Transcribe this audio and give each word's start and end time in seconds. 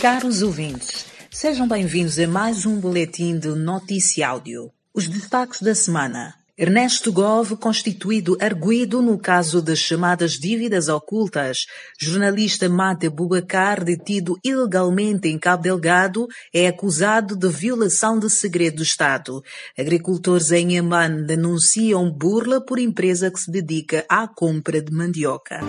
Caros 0.00 0.40
ouvintes, 0.40 1.04
sejam 1.30 1.68
bem-vindos 1.68 2.18
a 2.18 2.26
mais 2.26 2.64
um 2.64 2.80
boletim 2.80 3.38
de 3.38 3.48
Notícia 3.48 4.26
Áudio. 4.26 4.70
Os 4.94 5.06
destaques 5.06 5.60
da 5.60 5.74
semana. 5.74 6.34
Ernesto 6.56 7.12
Gove 7.12 7.54
constituído 7.56 8.34
arguído 8.40 9.02
no 9.02 9.18
caso 9.18 9.60
das 9.60 9.78
chamadas 9.78 10.38
dívidas 10.38 10.88
ocultas. 10.88 11.66
Jornalista 12.00 12.66
Mate 12.66 13.10
Bubacar, 13.10 13.84
detido 13.84 14.38
ilegalmente 14.42 15.28
em 15.28 15.38
Cabo 15.38 15.64
Delgado, 15.64 16.26
é 16.50 16.66
acusado 16.66 17.36
de 17.36 17.48
violação 17.50 18.18
de 18.18 18.30
segredo 18.30 18.76
do 18.76 18.82
Estado. 18.82 19.42
Agricultores 19.78 20.50
em 20.50 20.76
Yaman 20.76 21.26
denunciam 21.26 22.10
burla 22.10 22.58
por 22.64 22.78
empresa 22.78 23.30
que 23.30 23.38
se 23.38 23.50
dedica 23.50 24.06
à 24.08 24.26
compra 24.26 24.80
de 24.80 24.90
mandioca. 24.90 25.60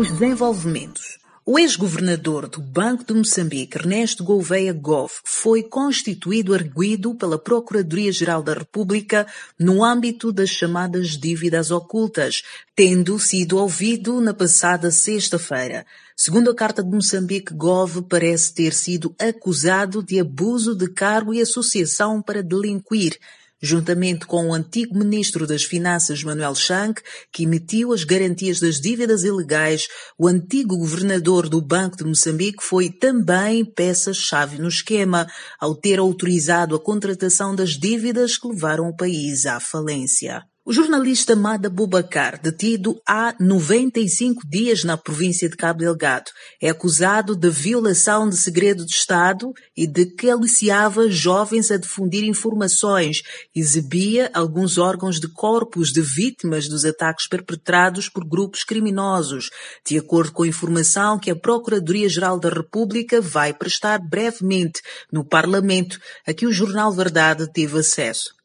Os 0.00 0.10
desenvolvimentos. 0.12 1.18
O 1.44 1.58
ex-governador 1.58 2.48
do 2.48 2.62
Banco 2.62 3.04
de 3.04 3.12
Moçambique, 3.12 3.76
Ernesto 3.76 4.24
Gouveia 4.24 4.72
Gove, 4.72 5.12
foi 5.26 5.62
constituído 5.62 6.54
arguído 6.54 7.14
pela 7.14 7.38
Procuradoria-Geral 7.38 8.42
da 8.42 8.54
República 8.54 9.26
no 9.58 9.84
âmbito 9.84 10.32
das 10.32 10.48
chamadas 10.48 11.18
dívidas 11.18 11.70
ocultas, 11.70 12.40
tendo 12.74 13.18
sido 13.18 13.58
ouvido 13.58 14.22
na 14.22 14.32
passada 14.32 14.90
sexta-feira. 14.90 15.84
Segundo 16.16 16.50
a 16.50 16.54
Carta 16.54 16.82
de 16.82 16.88
Moçambique, 16.88 17.52
Gove 17.52 18.00
parece 18.00 18.54
ter 18.54 18.72
sido 18.72 19.14
acusado 19.20 20.02
de 20.02 20.18
abuso 20.18 20.74
de 20.74 20.88
cargo 20.88 21.34
e 21.34 21.42
associação 21.42 22.22
para 22.22 22.42
delinquir 22.42 23.18
juntamente 23.60 24.26
com 24.26 24.48
o 24.48 24.54
antigo 24.54 24.98
ministro 24.98 25.46
das 25.46 25.62
Finanças 25.62 26.24
Manuel 26.24 26.54
Shank, 26.54 27.02
que 27.32 27.44
emitiu 27.44 27.92
as 27.92 28.04
garantias 28.04 28.58
das 28.58 28.80
dívidas 28.80 29.22
ilegais, 29.22 29.86
o 30.18 30.26
antigo 30.26 30.76
governador 30.76 31.48
do 31.48 31.60
Banco 31.60 31.96
de 31.96 32.04
Moçambique 32.04 32.62
foi 32.62 32.90
também 32.90 33.64
peça-chave 33.64 34.58
no 34.58 34.68
esquema, 34.68 35.26
ao 35.58 35.74
ter 35.74 35.98
autorizado 35.98 36.74
a 36.74 36.80
contratação 36.80 37.54
das 37.54 37.70
dívidas 37.70 38.36
que 38.36 38.48
levaram 38.48 38.88
o 38.88 38.96
país 38.96 39.46
à 39.46 39.60
falência. 39.60 40.49
O 40.70 40.72
jornalista 40.72 41.34
Mada 41.34 41.68
Bubacar, 41.68 42.40
detido 42.40 43.02
há 43.04 43.34
95 43.40 44.48
dias 44.48 44.84
na 44.84 44.96
província 44.96 45.48
de 45.48 45.56
Cabo 45.56 45.80
Delgado, 45.80 46.30
é 46.62 46.70
acusado 46.70 47.34
de 47.34 47.50
violação 47.50 48.28
de 48.28 48.36
segredo 48.36 48.86
de 48.86 48.92
Estado 48.92 49.52
e 49.76 49.84
de 49.84 50.06
que 50.06 50.30
aliciava 50.30 51.10
jovens 51.10 51.72
a 51.72 51.76
difundir 51.76 52.22
informações, 52.22 53.20
exibia 53.52 54.30
alguns 54.32 54.78
órgãos 54.78 55.18
de 55.18 55.26
corpos 55.26 55.88
de 55.88 56.02
vítimas 56.02 56.68
dos 56.68 56.84
ataques 56.84 57.26
perpetrados 57.26 58.08
por 58.08 58.24
grupos 58.24 58.62
criminosos, 58.62 59.50
de 59.84 59.98
acordo 59.98 60.30
com 60.30 60.44
a 60.44 60.48
informação 60.48 61.18
que 61.18 61.32
a 61.32 61.36
Procuradoria-Geral 61.36 62.38
da 62.38 62.48
República 62.48 63.20
vai 63.20 63.52
prestar 63.52 63.98
brevemente 63.98 64.80
no 65.12 65.24
Parlamento, 65.24 65.98
a 66.24 66.32
que 66.32 66.46
o 66.46 66.52
Jornal 66.52 66.92
Verdade 66.92 67.52
teve 67.52 67.76
acesso. 67.80 68.38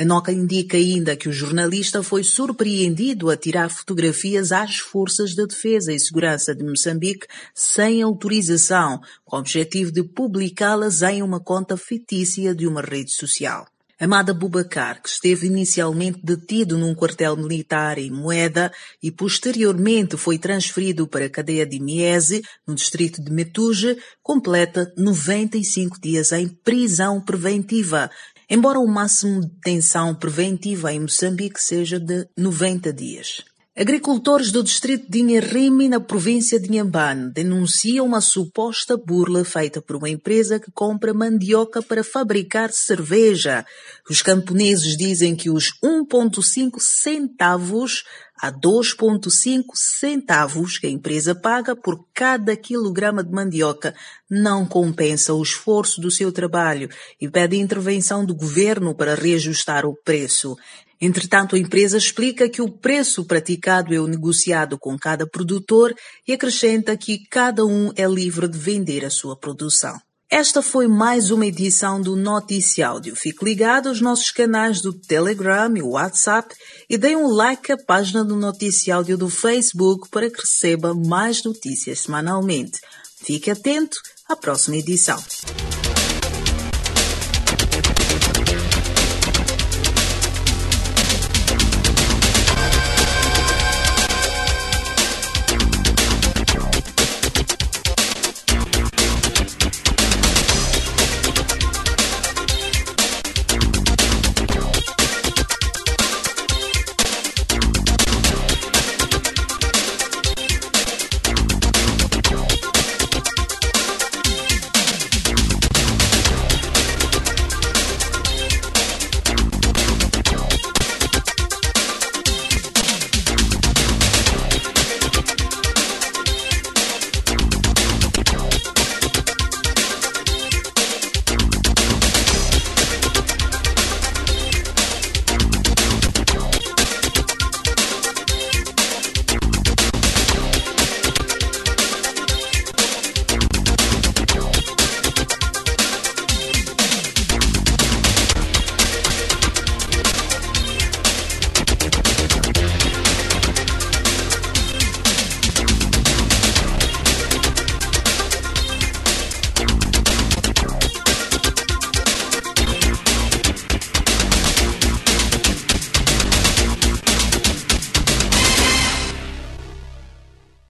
A 0.00 0.04
nota 0.04 0.30
indica 0.30 0.76
ainda 0.76 1.16
que 1.16 1.28
o 1.28 1.32
jornalista 1.32 2.04
foi 2.04 2.22
surpreendido 2.22 3.30
a 3.30 3.36
tirar 3.36 3.68
fotografias 3.68 4.52
às 4.52 4.76
forças 4.76 5.30
de 5.30 5.44
defesa 5.44 5.92
e 5.92 5.98
segurança 5.98 6.54
de 6.54 6.62
Moçambique 6.62 7.26
sem 7.52 8.00
autorização, 8.00 9.00
com 9.24 9.34
o 9.34 9.40
objetivo 9.40 9.90
de 9.90 10.04
publicá-las 10.04 11.02
em 11.02 11.20
uma 11.20 11.40
conta 11.40 11.76
fictícia 11.76 12.54
de 12.54 12.64
uma 12.64 12.80
rede 12.80 13.10
social. 13.10 13.66
Amada 14.00 14.32
Bubacar, 14.32 15.02
que 15.02 15.08
esteve 15.08 15.48
inicialmente 15.48 16.20
detido 16.22 16.78
num 16.78 16.94
quartel 16.94 17.36
militar 17.36 17.98
em 17.98 18.12
Moeda 18.12 18.70
e 19.02 19.10
posteriormente 19.10 20.16
foi 20.16 20.38
transferido 20.38 21.08
para 21.08 21.24
a 21.24 21.28
cadeia 21.28 21.66
de 21.66 21.80
Miese, 21.80 22.44
no 22.64 22.76
distrito 22.76 23.20
de 23.20 23.32
Metuge, 23.32 23.98
completa 24.22 24.92
95 24.96 26.00
dias 26.00 26.30
em 26.30 26.46
prisão 26.46 27.20
preventiva, 27.20 28.08
embora 28.48 28.78
o 28.78 28.86
máximo 28.86 29.40
de 29.40 29.46
detenção 29.48 30.14
preventiva 30.14 30.92
em 30.92 31.00
Moçambique 31.00 31.60
seja 31.60 31.98
de 31.98 32.26
90 32.36 32.92
dias. 32.92 33.44
Agricultores 33.80 34.50
do 34.50 34.64
distrito 34.64 35.08
de 35.08 35.20
Inharime, 35.20 35.88
na 35.88 36.00
província 36.00 36.58
de 36.58 36.68
Inhambane, 36.68 37.30
denunciam 37.30 38.04
uma 38.06 38.20
suposta 38.20 38.96
burla 38.96 39.44
feita 39.44 39.80
por 39.80 39.94
uma 39.94 40.10
empresa 40.10 40.58
que 40.58 40.68
compra 40.72 41.14
mandioca 41.14 41.80
para 41.80 42.02
fabricar 42.02 42.72
cerveja. 42.72 43.64
Os 44.10 44.20
camponeses 44.20 44.96
dizem 44.96 45.36
que 45.36 45.48
os 45.48 45.70
1,5 45.80 46.80
centavos 46.80 48.02
a 48.40 48.52
2,5 48.52 49.64
centavos 49.74 50.78
que 50.78 50.86
a 50.86 50.90
empresa 50.90 51.34
paga 51.34 51.74
por 51.74 52.06
cada 52.14 52.56
quilograma 52.56 53.22
de 53.22 53.32
mandioca 53.32 53.94
não 54.30 54.66
compensa 54.66 55.34
o 55.34 55.42
esforço 55.42 56.00
do 56.00 56.10
seu 56.10 56.30
trabalho 56.30 56.88
e 57.20 57.28
pede 57.28 57.56
intervenção 57.56 58.24
do 58.24 58.34
governo 58.34 58.94
para 58.94 59.14
reajustar 59.14 59.84
o 59.84 59.94
preço. 59.94 60.56
Entretanto, 61.00 61.54
a 61.54 61.58
empresa 61.58 61.96
explica 61.96 62.48
que 62.48 62.60
o 62.60 62.70
preço 62.70 63.24
praticado 63.24 63.94
é 63.94 64.00
o 64.00 64.08
negociado 64.08 64.78
com 64.78 64.98
cada 64.98 65.26
produtor 65.26 65.94
e 66.26 66.32
acrescenta 66.32 66.96
que 66.96 67.26
cada 67.28 67.64
um 67.64 67.92
é 67.96 68.06
livre 68.06 68.48
de 68.48 68.58
vender 68.58 69.04
a 69.04 69.10
sua 69.10 69.36
produção. 69.36 69.96
Esta 70.30 70.60
foi 70.60 70.86
mais 70.86 71.30
uma 71.30 71.46
edição 71.46 72.02
do 72.02 72.14
Notícia 72.14 72.86
Áudio. 72.86 73.16
Fique 73.16 73.42
ligado 73.42 73.88
aos 73.88 74.02
nossos 74.02 74.30
canais 74.30 74.82
do 74.82 74.92
Telegram 74.92 75.74
e 75.74 75.80
WhatsApp 75.80 76.54
e 76.88 76.98
dê 76.98 77.16
um 77.16 77.28
like 77.28 77.72
à 77.72 77.78
página 77.78 78.22
do 78.22 78.36
Notícia 78.36 78.94
Áudio 78.94 79.16
do 79.16 79.30
Facebook 79.30 80.10
para 80.10 80.28
que 80.28 80.42
receba 80.42 80.94
mais 80.94 81.42
notícias 81.42 82.00
semanalmente. 82.00 82.78
Fique 83.16 83.50
atento 83.50 83.96
à 84.28 84.36
próxima 84.36 84.76
edição. 84.76 85.18